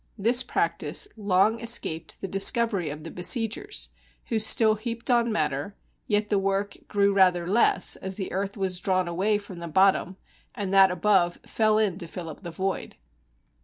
[0.17, 3.89] This practice long escaped the discovery of the besiegers,
[4.29, 5.75] who still heaped on matter,
[6.07, 10.17] yet the work grew rather less, as the earth was drawn away from the bottom,
[10.55, 12.95] and that above fell in to fill up the void.